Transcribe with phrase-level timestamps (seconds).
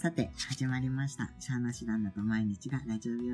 [0.00, 1.28] さて、始まりました。
[1.40, 3.32] シャーナシランダと毎日がラジオ日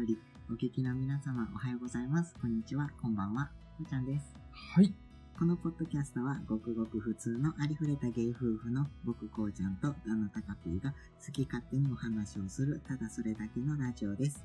[0.49, 0.55] 和。
[0.55, 2.35] お聞きの皆様、おはようございます。
[2.41, 3.51] こんにちは、こんばんは。
[3.77, 4.35] こうちゃんです。
[4.51, 4.91] はい。
[5.39, 14.43] このポッドキャストは、ごくごく普通のありふれたゲイ夫婦の僕こうちゃんと旦那たかぴーが好き勝手にお話をする、ただそれだけのラジオです。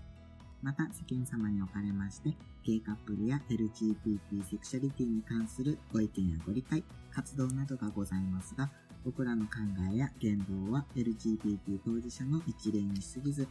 [0.61, 6.83] また、世間様におかれまして、ゲイカップルや LGBT セクシャリティに関するご意見やご理解、
[7.13, 8.69] 活動などがございますが、
[9.05, 9.51] 僕らの考
[9.93, 13.47] えや言動は LGBT 当事者の一例に過ぎず、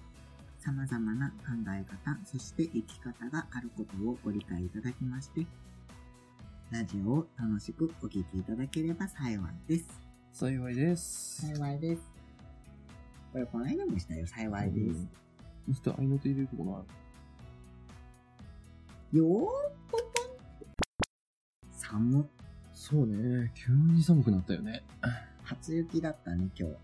[0.59, 1.35] 様々な考
[1.69, 5.47] え方、そして生き方があることをご理解いただきまして、
[6.71, 9.87] ラジオを楽しくお聞きいただければ幸いです。
[10.33, 11.47] 幸いです。
[11.47, 12.03] 幸いです。
[13.33, 15.09] これこの間もしたよ、幸いです。
[15.69, 15.75] うん。
[15.75, 16.73] ちょっと合いの手入れるとこな
[19.13, 19.49] よーぽ
[19.91, 20.03] ぽん
[21.73, 22.25] 寒っ。
[22.75, 23.51] そうね。
[23.55, 24.85] 急に寒くなったよね。
[25.49, 26.75] 初雪だったね、今日。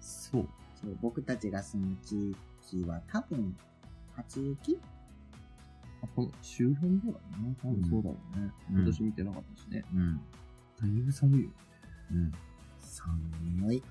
[0.00, 0.48] そう。
[0.80, 2.34] そう僕たちが住む地
[2.70, 3.54] 域は多分、
[4.16, 4.80] 初雪？
[6.02, 8.52] あこの周辺ではね、多分そうだろうね。
[8.70, 9.84] うん今年見てなかったしね。
[9.94, 10.16] うん。
[10.80, 11.50] だいぶ寒いよ。
[12.12, 12.32] うん。
[12.80, 13.82] 寒い。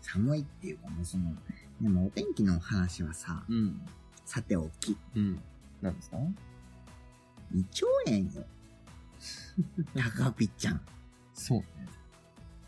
[0.00, 1.34] 寒いっていうかもうその、
[1.80, 3.80] でもお天気の話はさ、うん。
[4.24, 5.40] さておき、うん。
[5.82, 6.16] 何ですか？
[7.52, 8.46] 胃腸炎よ。
[10.16, 10.80] 高ピちゃん。
[11.34, 11.66] そうね。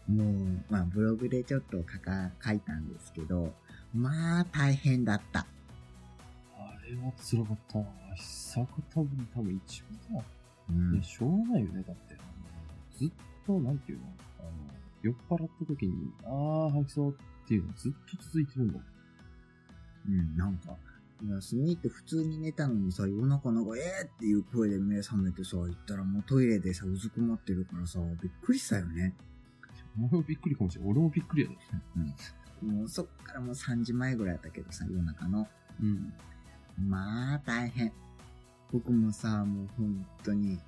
[0.08, 3.54] もう、まあブログでちょっと書か、書いたんですけど、
[3.94, 5.40] まあ大変だった。
[5.40, 7.84] あれは辛かったな。
[8.16, 10.24] 久方ぶり多分一番だ。
[10.70, 11.84] うんしょうがないよね。
[11.86, 12.16] だって、
[12.98, 13.10] ずっ
[13.46, 14.04] と、なんていうの？
[14.40, 14.50] あの、
[15.02, 17.14] 酔っ払った時に、あー、吐きそうっ
[17.46, 18.80] ていうのずっと続いてるんだ。
[20.08, 20.76] うん、なんか、
[21.26, 29.14] 休みって普通に寝たのにさ、夜中なんか、えーっていう声で目覚めてさ、行ったらもうトイレでさ、うずくまってるからさ、びっくりしたよね。
[29.98, 30.90] お前もびっくりかもしれない。
[30.92, 31.56] 俺もびっくりやで。
[32.66, 35.48] もうそっからもう3時前ぐらいだったけどさ、夜中の。
[35.82, 36.12] うん。
[36.88, 37.92] まあ、大変。
[38.72, 40.60] 僕もさ、もう本当に、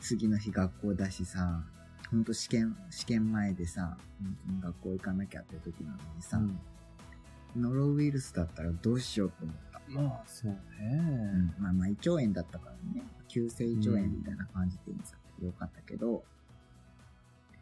[0.00, 1.64] 次の日学校だしさ、
[2.10, 6.40] 本当試験、試験前でさ、本当に学校行かなきゃって時なのにさ、
[7.56, 9.80] ノロウイルスだったらどうしようと思った。
[9.88, 10.58] まあ、そうね。
[10.80, 16.24] うん、まあまあ胃腸炎だったからね、急性胃腸炎みたいな感じでさ、よかったけど、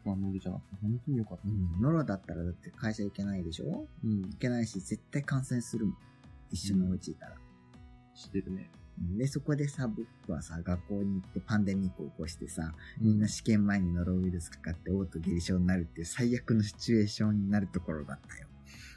[0.07, 1.47] まあ、ノルじゃなくて、本当によかった。
[1.47, 3.87] うん、ノロだったらだって会社行けないでしょ？
[4.03, 4.37] うん行。
[4.37, 5.97] けないし、絶対感染するもん。
[6.51, 7.35] 一緒のお家いたら。
[8.13, 8.69] してるね。
[9.17, 18.47] で、そこでさ、僕はさ、学校に行ってパンデミックを起こしてさ、みんな試験前にノロウイルスかかって、嘔吐下痢症になるっていう最悪のシチュエーションになるところだったよ。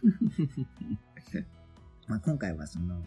[2.09, 3.01] まあ今回はその、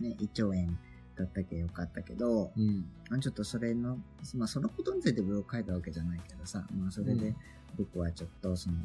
[0.00, 0.76] ね、胃腸炎
[1.16, 2.86] だったけよかったけど、うん。
[3.10, 3.98] まあちょっとそれの、
[4.34, 7.36] まあそのことについてブログ書いたわけじゃないけどさ、まあそれでうん
[7.76, 8.76] 僕はちょっとその、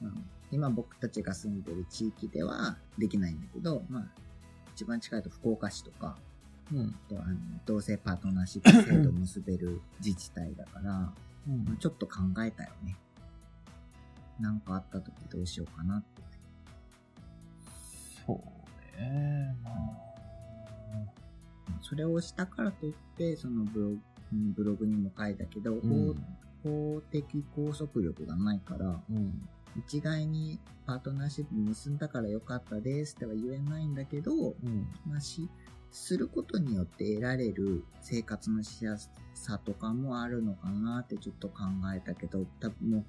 [0.00, 0.12] まあ
[0.50, 4.06] 今僕たちが住んでる地域ではできないんだけど、まあ
[4.74, 6.16] 一番近いと福岡市とか、
[6.72, 6.94] うん。
[7.08, 11.14] あとあの同性パートナーシップ制度を結べる自治体だから、ま
[11.72, 12.96] あちょっと考えたよね。
[14.38, 16.22] なんかあった時どうしようかなって。
[18.26, 19.54] そうね。
[19.62, 20.09] まあ。
[21.80, 23.98] それをしたからといって、そのブログ
[24.32, 26.14] うんブログにも書いたけど、うん。
[26.14, 26.14] 法
[26.62, 29.48] 法的拘束力がないから、うん。
[29.76, 34.88] 一概にパートナーシップ結んだからよかったですっては言えないんだけど、うん。
[35.06, 35.48] まあ、し、
[35.92, 41.64] することによって得られる生活のしやすさとかもあるのかなってちょっと考
[41.94, 43.04] えたけど、多分もう、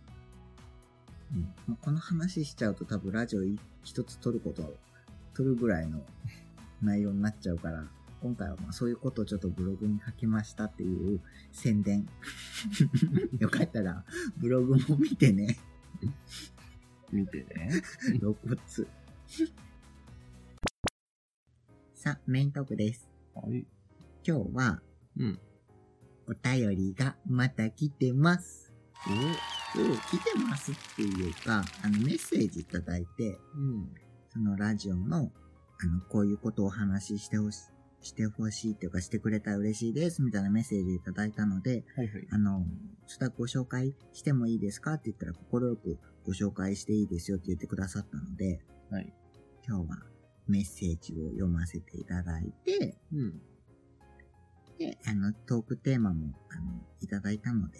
[1.70, 4.76] うん、この話しちゃうと多分ラジオい一つ撮ることを、
[5.36, 6.02] 撮るぐらいの
[6.82, 7.86] 内容になっちゃうから、
[8.22, 11.22] 今回はまあそういうことをちょっとブログに書きましたっていう
[11.52, 12.08] 宣伝。
[13.40, 14.06] よかったら
[14.38, 15.58] ブログも見てね。
[17.12, 17.82] 見てね。
[18.20, 18.58] 露骨。
[21.94, 23.10] さあ、メイントークです。
[23.34, 23.66] はい。
[24.26, 24.82] 今日は
[25.18, 25.40] うん。
[26.28, 28.72] お便りがまた来てます。
[29.08, 33.90] おお来てますっていうか、あのメッセージいただいて、うん。
[34.30, 35.32] そのラジオの、
[35.80, 37.71] あの、こういうことをお話ししてほし、
[38.02, 42.28] してほしいっていうか、してくれたら嬉しいです、みたいなメッセージいただいたので、はいはい。
[42.32, 42.66] あの、
[43.08, 49.14] ちょっとご紹介してもいいですかって言ったら、快くご紹介していいですよって言ってくださったので、はい。
[49.68, 49.98] 今日は
[50.48, 53.42] メッセージを読ませていただいて、うん。
[54.78, 57.80] で、あの、トークテーマも、あの、いただいたので、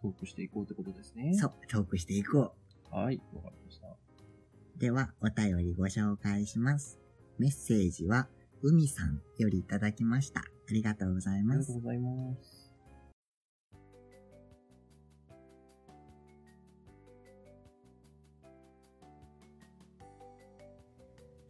[0.00, 1.34] トークしていこうってことですね。
[1.34, 2.54] そう、トークしていこ
[2.90, 3.20] はい。
[3.34, 3.86] わかりました。
[3.86, 4.78] う。
[4.78, 6.98] では、お便りご紹介します。
[7.38, 8.28] メッセージは、
[8.64, 10.40] 海さんよりいただきました。
[10.40, 11.82] ありがとうございますありがとう。
[11.82, 12.72] ございます。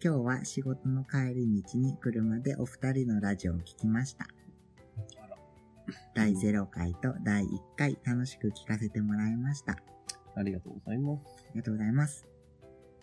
[0.02, 4.26] 今日は仕事の帰り道に車でお二人のラジオを聞きました。
[6.14, 9.74] 第0回と第1回楽しく聞かせてもらいました。
[9.74, 9.76] あ
[10.36, 11.46] ありがとうございます。
[11.54, 12.31] りがとうございます。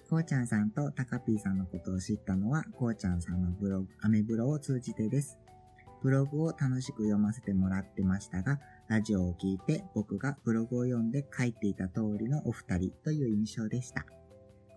[0.09, 5.38] こうちゃんさんとたかぴーさんのことを知ったのは、こうちゃんさんのブログ、アメブロを通じてです。
[6.01, 14.03] ブログを楽しく読ませてもらってましたが、ラジオを聞いて僕がブログを読んで書いていた通りのお二人という印象でした。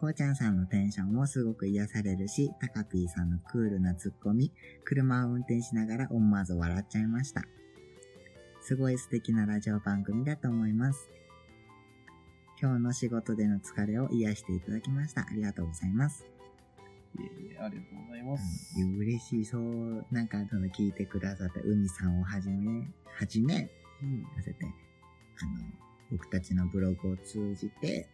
[0.02, 4.52] こうちゃんさんのテンションもすごく癒されるし、たかぴーさんのクールなツッコミ、
[4.84, 7.42] 車を運転しながら思わず笑っちゃいました。
[8.60, 11.08] すごい素敵なラジオ番組だと思います。
[12.62, 15.22] 今日の仕事での疲れを癒していただきました。
[15.22, 16.24] ありがとうございます。
[17.18, 18.80] いえいえ、ありがとうございます。
[18.80, 19.44] うん、嬉しい。
[19.44, 22.88] そう、なんか、その聞いてくださった海さんをはじめ、
[23.18, 23.68] はじめ、
[24.00, 24.22] うん。
[24.36, 24.72] させて、あの、
[26.12, 28.08] 僕たちのブログを通じて、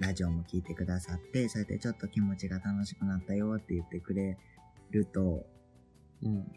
[0.00, 4.36] ラジオも聞いてくださって、そうやってちょっと気持ちが楽しくなったよって言ってくれ
[4.90, 5.46] ると、
[6.20, 6.50] うん。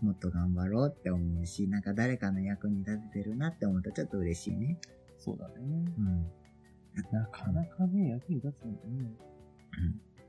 [0.00, 4.78] もっと頑張ろうって思うし、なんか誰かの役に立ててるなって思うとちょっと嬉しいね。
[5.18, 5.54] そうだね。
[5.98, 6.39] うん。
[7.12, 9.10] なかなかね、役に立つのね。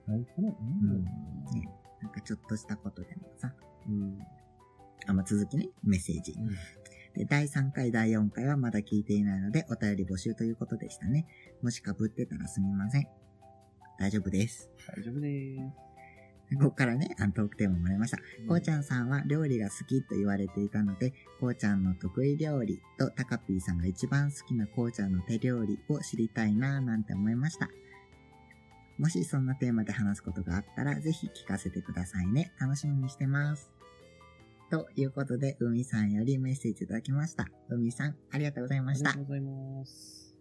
[0.07, 0.49] ないかな。
[0.49, 1.03] うん
[1.53, 1.69] ね
[2.01, 3.53] なんかちょっとしたことでもさ。
[3.87, 4.19] うん。
[5.07, 6.33] あ、まあ、続きね、メッセージ。
[7.13, 11.27] で、第3回、第4回はまだ聞いていないので、お便り募集ということでしたね。
[11.61, 13.07] もしかぶってたらすみません。
[13.99, 14.71] 大丈夫です。
[14.95, 15.90] 大丈夫でーす。
[16.59, 18.17] ここからね、あのトークテーマもらいました。
[18.47, 27.69] こうちゃんさんは料理が好きと言われていたので、こうちゃんの得意料理とタカピーさんが一番好きなこうちゃんの手料理を知りたいなぁなんて思いました。
[28.97, 32.51] もしそんなテーマで話すことがあったら、ぜひ聞かせてくださいね。
[32.59, 33.71] 楽しみにしてます。
[34.69, 37.47] ということで、海さんよりメッセージいただきました。
[37.69, 39.25] 海さん、ありがとうございましたありがとう。
[39.25, 40.35] ございます。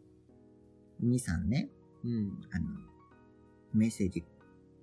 [1.01, 1.69] 海さんね、
[2.05, 2.41] うん。
[2.53, 2.67] あの、
[3.73, 4.25] メッセージ、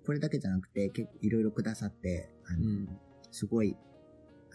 [0.08, 2.88] これだけじゃなくて、結構いろいろくださって、あの、うん。
[3.30, 3.76] すごい、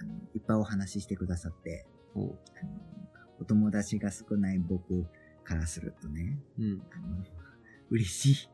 [0.00, 2.32] あの、いっぱいお話ししてくださって、おあの、
[3.38, 5.04] お友達が少ない僕
[5.44, 6.82] からするとね、うん。
[6.90, 7.22] あの、
[7.90, 8.48] 嬉し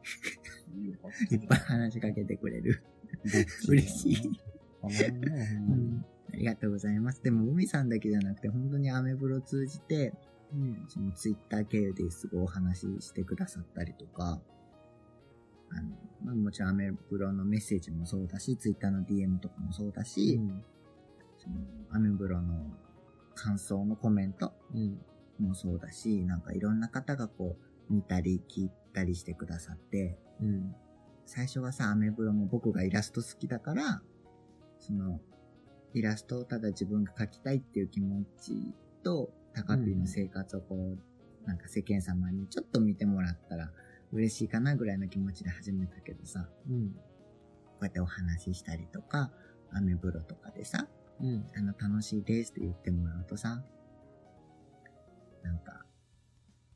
[1.30, 1.34] い。
[1.34, 2.82] いっぱい話しかけてくれる。
[3.30, 4.40] た嬉しい。
[4.82, 7.22] ありがとうございます。
[7.22, 10.14] でも、海さんだけじゃなくて、本当にアメブロ通じて、
[10.52, 10.84] うん。
[10.88, 14.40] そのツイッター経由ですごいお話ししてくださったりとか、
[15.70, 20.64] あの、まあ、もちろんアメブロのメッセージもそうだし、ツイッターの DM とかもそうだし、うん。
[21.38, 21.56] その
[21.90, 22.66] アメブロの
[23.34, 24.98] 感想のコメントうん。
[25.38, 27.56] もそうだし、なんかいろんな方がこ
[27.90, 30.74] う、見たり聞いたりしてくださって、うん。
[31.26, 34.02] 最初はさ、アメブロも僕がイラスト好きだから、
[34.78, 35.20] その、
[35.94, 40.96] イラストをただ自分が描きたいっていう気持ちと、タカピーの生活をこ
[41.44, 43.70] う、なんか世間様にちょっと見てもらったら
[44.12, 46.90] 嬉しいかなぐらいの気持ちで始めたけどさ、うん。
[46.92, 47.00] こ
[47.82, 49.30] うやってお話ししたりとか、
[49.72, 50.88] アメブロとかでさ、
[51.20, 51.46] うん。
[51.56, 53.62] あの、楽しいですって言ってもらうとさ、
[55.42, 55.84] なんか、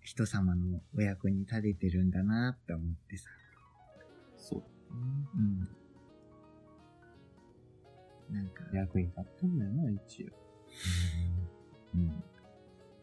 [0.00, 3.30] 人様のお役に立ててるんだなって思ってさ、
[4.36, 4.62] そう。
[4.90, 5.68] うん。
[8.34, 10.28] なんか、役に立ってんだよな、一応。
[11.94, 12.06] うん。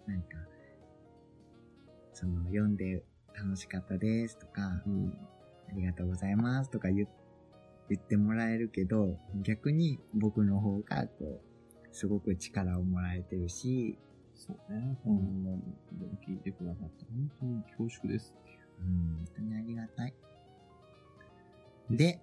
[0.08, 0.28] なんか、
[2.14, 3.04] その、読んで
[3.42, 5.14] 楽しかったですとか、うん。
[5.70, 7.08] ありがとうございますとか言
[7.90, 11.42] 言ってもらえるけど、逆に僕の方が、こう、
[11.92, 13.98] すごく力をもらえてるし、
[14.36, 14.98] そうね。
[15.04, 15.60] こんなに
[16.28, 18.60] 聞いてくださって本当に恐縮ですっていう。
[18.80, 20.14] うん、本当にありがたい。
[21.90, 22.22] で、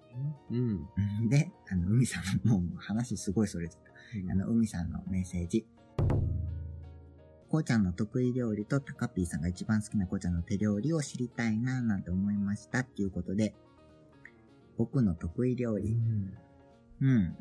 [0.49, 1.29] うん。
[1.29, 4.31] で、あの、海さん、もう話すごいそれてた。
[4.31, 5.65] あの、海さんのメッセージ。
[7.49, 13.53] こうちゃんの得意料理とタカピーさんが一番好きなこうちゃんの手料理を知りたいななんて思いましたっていうことで、
[14.77, 15.93] 僕の得意料う理。
[15.93, 16.33] ん。
[17.01, 17.37] うん。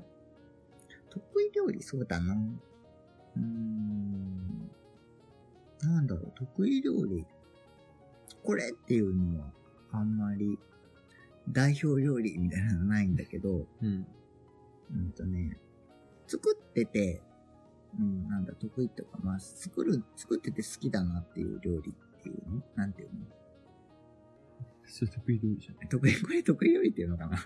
[1.10, 2.34] 得意料理そうだな。
[2.34, 4.70] うーん。
[5.82, 7.26] なんだろう、得意料理。
[8.42, 9.52] これっていうのは、
[9.92, 10.58] あんまり、
[11.48, 14.06] 代表料理みたいなのないんだけど、うん。
[14.94, 15.58] うんとね、
[16.28, 17.22] 作ってて、
[18.56, 23.14] 得意とか、まあ、作る、作ってて好きだなっていう料理っていうのなんていうの？
[24.88, 27.38] それ得意料理じゃない得意、これ得意料理っていうのかな？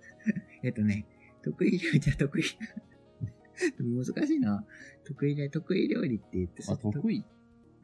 [0.62, 1.06] えっとね、
[1.42, 2.42] 得意料理じゃ得意。
[3.78, 4.64] 難しいな。
[5.04, 7.24] 得意で、得意料理って言ってあ、得意？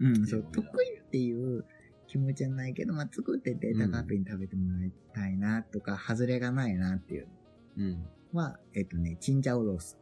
[0.01, 1.65] うん、そう、得意っていう
[2.07, 7.29] 気持ちじゃないけど、まあ、作ってて、うん高ピに食べてもらいたいなとか、外れがないなっていう
[7.77, 7.93] うん。
[7.93, 9.97] のは、えっとね、チンジャオロース。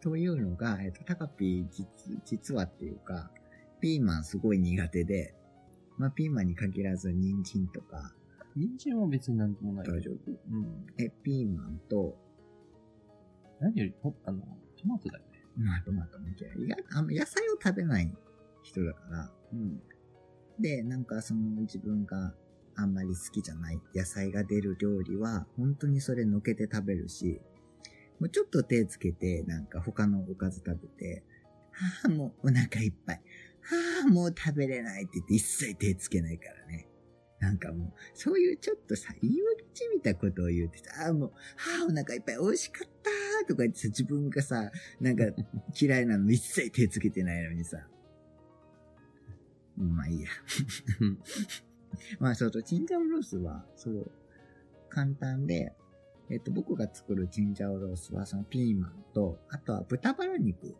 [0.00, 1.86] というのが、えっと、タカピー実、
[2.24, 3.30] 実はっていうか、
[3.80, 5.34] ピーマンすごい苦手で、
[5.96, 8.14] まあ、ピーマンに限らず、人参とか、
[8.56, 9.88] 人参は別になんともない。
[9.88, 10.86] 大丈夫うん。
[10.98, 12.16] え、ピーマンと、
[13.60, 14.40] 何よりと、あの、
[14.80, 15.38] トマトだよね。
[15.56, 16.66] まあトマトも嫌い。
[16.66, 18.12] いやあの野菜を食べない
[18.62, 19.82] 人だから、うん。
[20.60, 22.32] で、なんかその自分が
[22.76, 27.40] あんまり好きじゃない野菜が出る料理は、本当にそれのけて食べるし、
[28.20, 31.24] もうちょっと手つけて、なんか他のおかず食べて、
[31.72, 33.16] はあ、もうお腹いっぱい。
[33.16, 33.22] は
[34.06, 36.88] あ、もう食べれないって言って一切手つけないからね。
[37.40, 44.70] なんかもう、そういうちょっとさ、言い訳じみたことを言ってさ、ああ、もう、はあ、お腹いっぱい美味しかったとか言ってさ、自分がさ、
[45.00, 45.24] なんか
[45.80, 47.88] 嫌いなの一切手つけてないのにさ。
[49.78, 50.28] うんまあいいや。
[52.18, 54.10] まあそうと、チンジャオロースは、そう、
[54.88, 55.72] 簡単で、
[56.30, 60.76] えっと、僕が作るチンジャオロースは、そのピーマンと、あとは豚バラ肉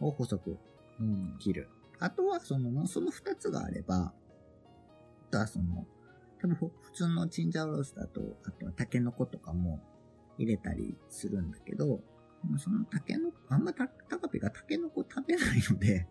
[0.00, 0.58] を細く
[1.00, 1.36] うん。
[1.38, 1.68] 切る。
[1.98, 4.12] あとは、その、その二つがあれば、あ
[5.30, 5.86] とはその、
[6.40, 9.80] 多分普通のチンジャオロースだと、あとはタケノコとかも
[10.38, 12.00] 入れたりするんだけど、
[12.58, 16.06] そのタケノコ、あんまた、タカピがタケノコ食べないので、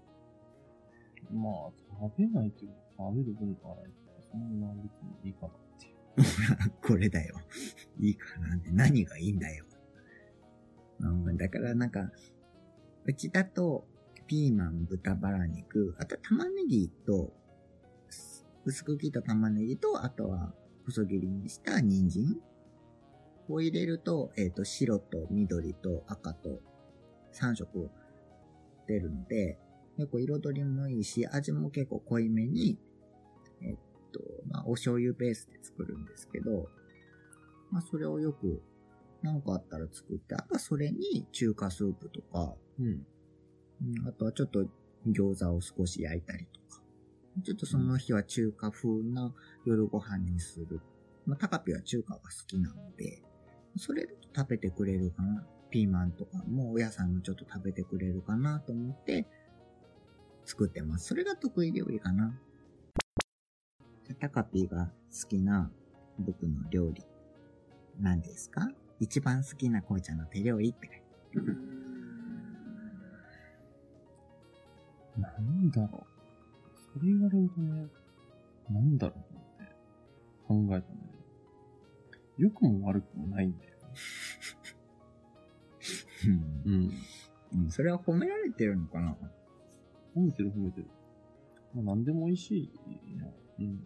[1.31, 1.53] まあ、
[2.01, 4.89] 食べないっていうか、食べる文化はないから、そんなに
[5.24, 5.50] いいかな
[6.12, 6.28] っていう。
[6.82, 7.36] これだよ。
[8.00, 9.66] いいかなって何がいいんだよ。
[11.38, 12.12] だからなんか、
[13.06, 13.86] うちだと、
[14.28, 17.34] ピーマン、豚バラ肉、あと玉ねぎと、
[18.66, 20.54] 薄く切った玉ねぎと、あとは
[20.86, 22.38] 細切りにした人参
[23.48, 26.60] を入れると、えっ、と、白と緑と赤と
[27.34, 27.89] 3色
[28.88, 29.58] 出るので、
[29.98, 32.78] 結構彩りもいいし、味も結構濃いめに、
[33.62, 33.78] えっ
[34.12, 36.68] と、まあ、お醤油ベースで作るんですけど、
[37.72, 38.62] まあ、それをよく、
[39.22, 42.86] なんかあったら作って、あとはそれに中華スープとか、うん。
[42.86, 44.66] うんあとはちょっと
[45.08, 46.82] 餃子を少し焼いたりとか、
[47.44, 49.34] ちょっとその日は中華風な
[49.66, 50.82] 夜ご飯にする。
[51.25, 53.22] まあ、タカピは中華が好きなので、
[53.78, 55.46] それだと食べてくれるかな。
[55.70, 59.28] ピーマンとかもお野菜もちょっと食べてくれるかなと思って
[60.46, 61.08] 作ってます。
[61.08, 62.34] それが得意料理かな。
[64.16, 65.72] タカピが好きな
[66.20, 67.04] 僕の料理、
[68.00, 68.70] 何ですか？
[69.00, 71.04] 一番好きな紅茶の手料理って書いて
[71.36, 71.58] ある
[75.18, 75.92] なんだろう。
[76.94, 77.88] それ言われるとね、
[78.70, 79.20] なんだろう
[80.48, 83.75] と思って考えたんだけど、良くも悪くもないんだよ。
[86.66, 86.92] うんうん。
[87.51, 89.16] うん、それは褒められてるのかな？
[90.16, 90.88] 褒めてる褒めてる。
[91.74, 93.28] まあ、何でも美味しいな。
[93.60, 93.84] うん。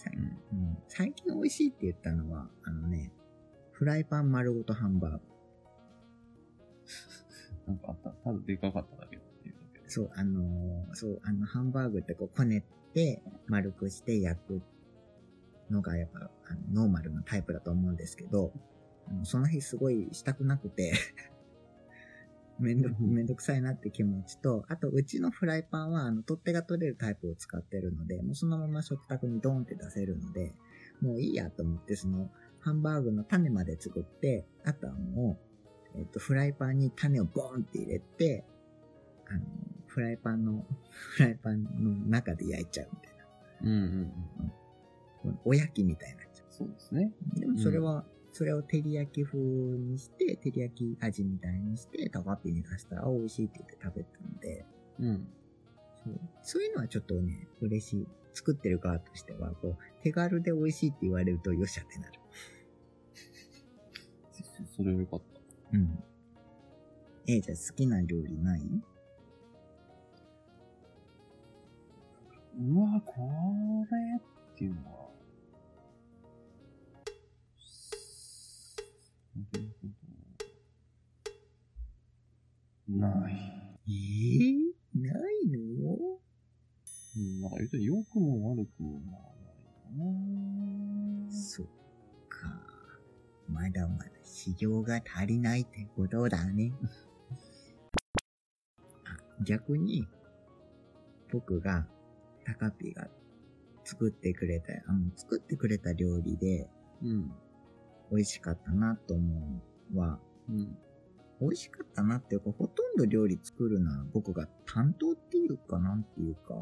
[0.00, 0.22] さうん。
[0.58, 3.12] うん、最近美味しいって言ったのは、あのね、
[3.72, 5.20] フライパン丸ごとハンバーグ。
[7.66, 8.10] なんかあった。
[8.10, 9.88] ただでかかっただけっていうだけで。
[9.88, 14.62] そう、あのーそう、あの、ハンバーグってこう、こねって、丸くして焼く
[15.70, 18.52] のが、やっぱ、あのノーマルなタイプだと思うんですけど、
[19.06, 20.92] あのその日すごいしたくなくて、
[22.60, 30.54] めんど、めんどくさいなって気持ちと、あと、うちのフライパンは、あの、取っ手が取れるタイプを使ってるので、もうそのまま食卓にドーンって出せるので、
[31.00, 35.38] もういいやと思って、その、ハンバーグの種まで作って、あとはも
[35.94, 38.44] う、えっと、フライパンに種をボーンって入れて、
[39.28, 39.40] あの、
[39.86, 40.66] フライパンの、
[41.16, 41.70] フライパンの
[42.06, 43.24] 中で焼いちゃうみたいな。
[43.62, 44.12] うんうん
[45.24, 45.38] うん。
[45.44, 47.12] お焼きみたいになっちゃそうですね。
[47.36, 47.40] う。
[47.40, 54.64] でもそれは、それを照り焼き風にして、照り焼き味みたいにして、タワピに出したら、あ美味しいって言って食べたので、
[55.00, 55.28] うん。
[56.04, 58.08] そうそういうのはちょっとね、嬉しい。
[58.32, 62.12] 作ってる側としては、こう、手軽で美味しいって言われるとよっしゃってなる。
[64.32, 65.76] そそれはよかった。
[65.76, 66.04] うん。
[67.26, 68.60] え、じゃあ好きな料理ない？
[72.60, 73.20] うわ、こ
[73.90, 75.09] れっていうのは、
[82.88, 83.34] ない。
[83.86, 85.58] えー、ないの？
[87.16, 89.20] うん、なんか言うと良くも悪くもまあ
[89.96, 91.66] ないなそっ
[92.28, 92.62] か。
[93.48, 96.72] まだまだ修行が足りないってことだね。
[99.04, 100.06] あ逆に、
[101.32, 101.86] 僕が、
[102.44, 103.08] タカピが
[103.84, 106.68] 作ってくれた、あの、作ってくれた料理で
[107.02, 107.32] うん。
[108.10, 109.60] 美味しかったなと思
[109.92, 110.76] うのは、うん。
[111.40, 116.54] 美味しかったなっていうか、ほとんど料理作るのは僕が担当っていうか、なんていうか、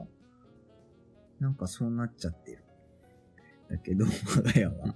[1.40, 2.64] なんかそうなっちゃってる。
[3.70, 4.94] だけど、我が家は。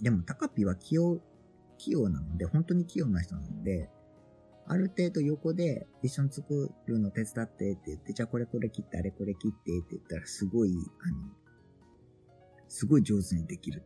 [0.00, 1.20] でも、タカピは器用、
[1.78, 3.90] 器用なので、本当に器用な人なので、
[4.68, 11.16] ある程度横で一緒に作るの手伝ってって言って、じゃあこれこれ切って、あれこれ切ってって言ったら、すごい、あの、
[12.68, 13.84] すごい上手にできる。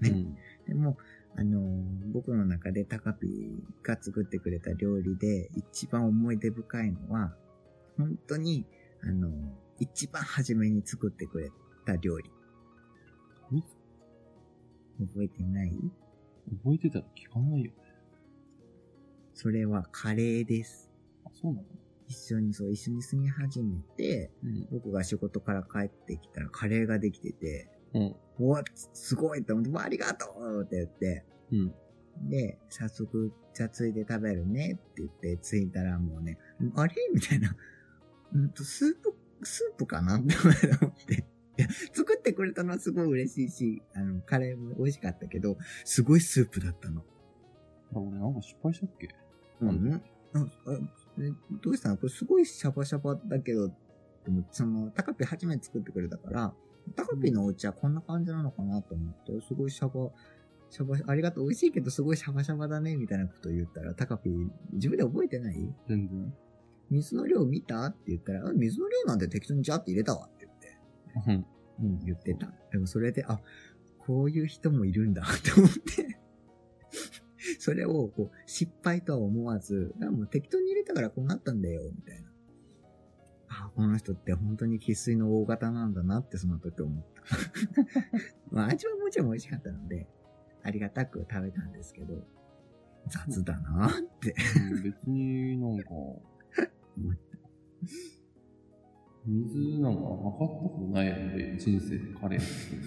[0.00, 0.36] ねうん。
[0.66, 0.96] でも、
[1.36, 7.34] あのー僕の中でタカピーが作ってくれた料理で一番思い出深いのは、
[7.96, 8.66] 本当に、
[9.02, 9.32] あのー
[9.80, 11.50] 一番初めに作ってくれ
[11.84, 12.30] た料理。
[13.50, 13.62] 何
[15.08, 15.72] 覚えてない？
[16.62, 17.76] 覚えてたら聞かないよね。
[19.34, 20.92] それはカレーです。
[21.24, 21.66] あ、そうなの？
[22.06, 24.68] 一緒にそう、一緒に住み始めて、うん。
[24.70, 28.16] 僕が仕事から帰ってきたらカレーができてて、うん。
[28.40, 31.74] うわ、すごいって思って、ありがとうって言って、うん。
[32.28, 36.38] で、早速、じゃあついで食べるねって言って、着いたらもうね、
[36.76, 36.94] あれ？
[37.12, 37.56] みたいな。
[38.34, 41.14] うんと、スープ、スープかなって思って。
[41.56, 47.02] いや、作ってくれたのはすごい嬉しいし、あの、カレーも美味しかったけど、すごいスープだったの。
[47.94, 49.08] あ俺なんか失敗したっけ？
[49.60, 49.94] うなん。
[49.94, 50.00] あ
[51.62, 51.96] どうしたの？
[51.96, 56.54] これすごいシャバシャバだけど、でも、その、タカピ初めて作ってくれたから、
[56.96, 60.10] タカピのお家はこんな感じなのかなと思って、すごいシャバ、
[60.70, 64.30] シャバ、ありがとう、美味しいけどすごいシャバシャバだね、みたいなこと言ったら、タカピ
[64.72, 65.74] 自分で覚えてない？
[65.88, 66.34] 全然。
[66.90, 67.84] 水の量見た？
[67.86, 71.46] って言ったら、あ水の量なんて適当にジャーって入れたわって言って、
[71.80, 71.86] うん。
[71.86, 72.52] うん、言ってた。
[72.70, 73.40] でもそれで、あ、
[73.98, 76.18] こういう人もいるんだって思って、
[77.58, 82.23] それをこう失敗とは思わず、あもう適当に入れたからこうなったんだよ、みたいな。
[83.74, 87.22] あ、この人って本当に生粋の大型なんだなってその時思った。
[88.50, 90.08] まあ味はもちろん美味しかったので、
[90.62, 92.26] ありがたく食べたんですけど、
[93.08, 93.90] 雑だなっ
[94.20, 94.34] て
[94.72, 95.90] うん別になんか。
[99.26, 102.82] 水なんか測ったことないやんで、人生でカレー作る。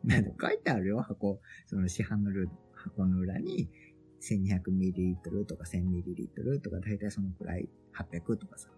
[0.04, 1.40] なんか書いてあるよ、箱。
[1.66, 3.68] その市販のルー箱の裏に、
[4.28, 8.68] 1200ml とか 1000ml とか、だいたいそのくらい、800とかさ。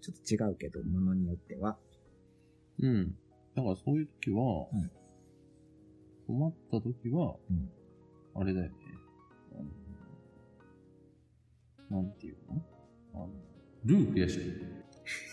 [0.00, 1.76] ちょっと違うけど、ものによっては。
[2.80, 3.14] うん。
[3.54, 4.90] だからそういう時は、うん
[6.26, 7.68] 困った時は、うん
[8.36, 8.72] あれだよね。
[11.90, 12.62] あのなんていうの？
[13.14, 13.28] あの、
[13.84, 14.84] ルー増やしてる。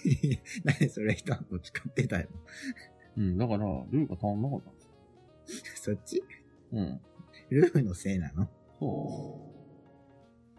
[0.66, 1.14] 何それ？
[1.14, 2.28] 一箱使ってたよ。
[3.16, 3.38] うん。
[3.38, 3.60] だから、
[3.92, 4.82] ルーが足んなかったんで
[5.46, 6.18] すそっち？
[6.18, 6.24] よ。
[6.72, 7.00] うん。
[7.52, 8.50] ルーのせいなの？
[8.80, 9.40] そ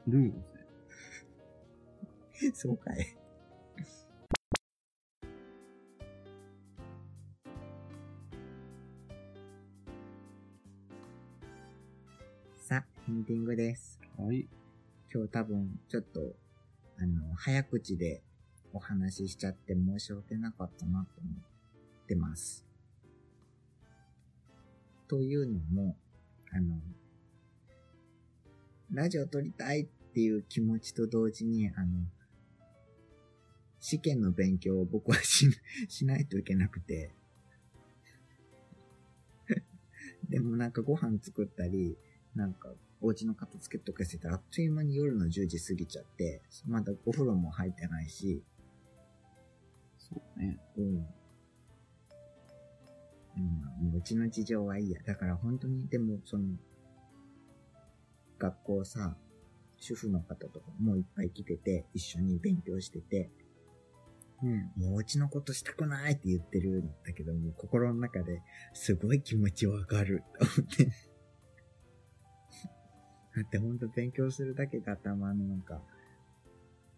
[0.06, 0.10] う。
[0.10, 0.42] ルーの
[2.40, 2.52] せい。
[2.54, 3.16] そうかい。
[12.56, 14.00] さあ、エンディングです。
[14.16, 14.48] はい。
[15.12, 16.34] 今日多分、ちょっと、
[16.98, 18.22] あの、早口で
[18.72, 21.30] お話ししちゃって申し訳なかったなと思
[22.02, 22.66] ってます。
[25.06, 25.96] というのも、
[26.50, 26.80] あの、
[28.90, 31.86] ラジオ撮りたいっていう気持ちと同時に、あの、
[33.80, 35.46] 試験の勉強を僕はし、
[35.88, 37.14] しないといけなくて。
[40.28, 41.96] でもなんかご飯作ったり、
[42.34, 48.42] なんかお家の片付けとかしてたらあっという間に夜の10時過ぎちゃって、まだお風呂も入ってないし、
[49.98, 50.58] そうね。
[50.76, 51.06] うん。
[53.36, 55.00] うん、もううちの事情はいいや。
[55.02, 56.56] だから本当に、でもその、
[58.38, 59.16] 学校さ、
[59.76, 63.30] 主婦の方とかもいっぱい来てて、一緒に勉強してて、
[64.42, 64.72] うん。
[64.90, 70.86] もううちのことしたくないって言ってるんだけども、心の中ですごい気持ちわかると思って。
[73.34, 75.82] だってほんと勉強するだけで頭のなんか、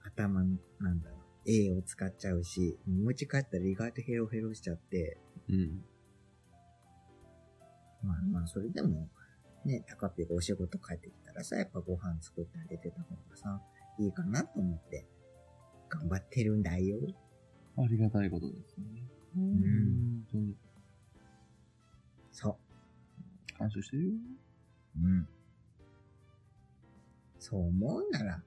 [0.05, 5.85] 頭の、なんだろう、A を使っちゃうし、もう家帰ったら意外とヘロヘロしちゃって、うん。
[8.03, 9.11] まあまあ、それでも、
[9.65, 13.61] ね、高っぴがお仕事帰ってきたらさ、やっぱご飯作ってあげてた方がさ、
[13.99, 15.07] いいかなと思って、
[15.89, 16.99] 頑張ってるんだよ。
[17.77, 19.03] ありがたいことですね。
[19.37, 20.55] ん本当に。
[22.33, 22.57] そ
[23.59, 24.13] 感謝してるよ。
[24.97, 25.05] う。
[25.05, 25.29] うん。
[27.39, 28.43] そう思うなら、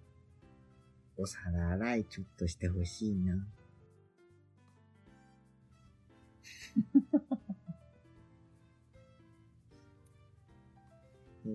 [1.17, 3.45] お皿洗いちょっとしてほしいな。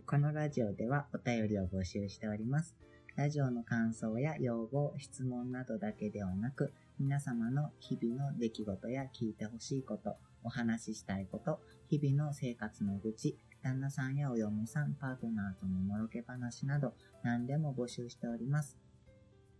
[0.04, 2.76] このラジオではお便りを募集しております。
[3.16, 18.76] ラジオの感想や要望、質問などだけではなく、皆様の日々の出来事や聞いてほしいこと、お話ししたいこと、日々の生活の愚痴、旦那さんやお嫁さん、パートナーとのもろけ話など、何でも募集しております。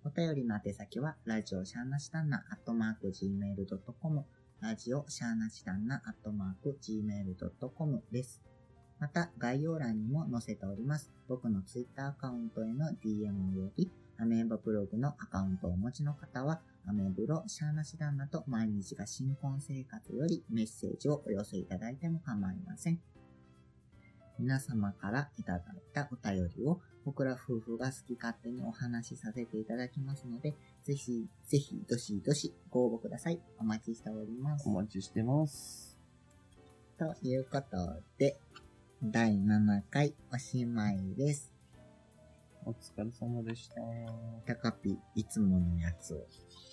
[0.04, 4.26] お便りの宛先は、ラジオシャーナシタンナアットマーク Gmail.com、
[4.60, 8.47] ラジオシャーナシタンナアットマーク Gmail.com です。
[9.00, 11.10] また、概要欄にも載せております。
[11.28, 23.00] 僕のツイッターアカウントへの DM より、アメーバブログのアカウントをお持ちの方は、アメブロ、シャーナシダンナと毎日が新婚生活よりメッセージをお寄せいただいても構いません。
[24.38, 33.40] 皆様からいただいたお便りを僕ら夫婦が好き勝手にお話しさせていただきますので、ぜひ、ぜひ、どしどしご応募ください。
[33.58, 34.72] お待ちしておりますお。
[34.72, 35.98] 待ちしてます。
[36.98, 38.38] ということで、
[39.00, 41.52] 第7回おしまいです。
[42.64, 43.74] お疲れ様でした。
[44.44, 46.26] タカピ、いつものやつを、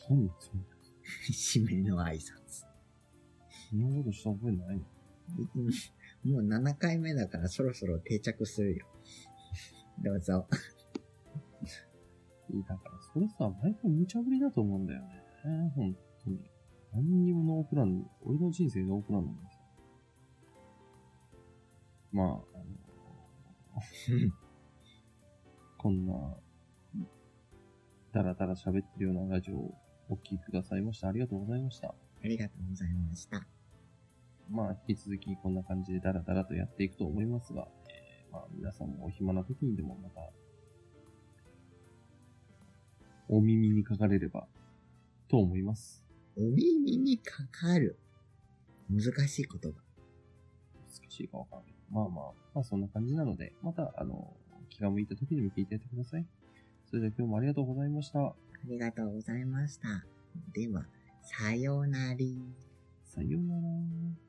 [0.10, 0.50] 何そ
[1.62, 2.66] 締めの挨拶。
[3.76, 4.84] んなことした覚えないの
[6.24, 8.88] うんもう7回目だからそろそろ定着するよ。
[10.04, 10.48] どうぞ。
[12.50, 15.24] いいだから、それさ、毎回無茶ぶりだと思うんだよね。
[15.76, 16.40] 本当に。
[16.92, 19.55] 何にもノープラン、俺の人生ノープランなのにさ。
[22.16, 22.42] ま
[23.76, 23.80] あ、
[25.78, 26.38] こんな、
[28.14, 31.10] だらだら喋ってるようなラジオをお聞きくださいました。
[31.10, 31.90] ありがとうございました。
[31.90, 33.46] ありがとうございました。
[34.50, 40.32] まあ、引き続きこんな感じでダラダラとやっていくと思いますが、えーまあ、皆さんもお暇な時にでもまた、
[43.28, 44.48] お耳にかかれれば、
[45.28, 46.06] と思います。
[46.38, 48.00] お耳にかかる。
[48.90, 49.85] 難しい言葉。
[51.16, 51.74] 難しいかわからない。
[51.90, 52.26] まあまあ、
[52.56, 54.34] まあそんな感じなので、また、あの、
[54.70, 56.26] 気が向いた時にも聞いてやってください。
[56.90, 58.20] それでは今日もありがとうございました。
[58.20, 60.06] ありがとうございました。
[60.54, 60.86] では、
[61.22, 62.18] さようなら。
[63.04, 64.25] さようなら。